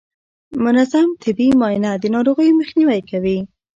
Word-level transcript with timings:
منظم 0.63 1.07
طبي 1.23 1.47
معاینه 1.59 1.91
د 1.97 2.03
ناروغیو 2.15 2.57
مخنیوی 2.59 3.01
کوي. 3.09 3.37